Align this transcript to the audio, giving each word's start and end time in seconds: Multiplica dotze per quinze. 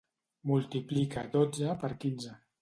Multiplica 0.51 1.25
dotze 1.35 1.77
per 1.85 1.95
quinze. 2.01 2.35